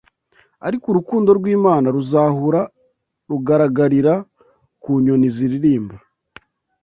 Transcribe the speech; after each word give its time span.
Ariko 0.67 0.85
urukundo 0.89 1.29
rw’Imana 1.39 1.87
ruzahura 1.95 2.61
rugaragarira 3.29 4.13
ku 4.81 4.89
nyoni 5.03 5.27
ziririmba 5.35 5.95